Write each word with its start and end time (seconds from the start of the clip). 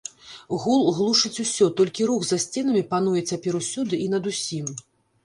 Гул 0.61 0.79
глушыць 0.99 1.41
усё, 1.43 1.67
толькі 1.81 2.07
рух 2.11 2.25
за 2.29 2.39
сценамі 2.45 2.81
пануе 2.95 3.21
цяпер 3.33 3.53
усюды 3.61 4.01
і 4.07 4.09
над 4.15 4.23
усім. 4.33 4.67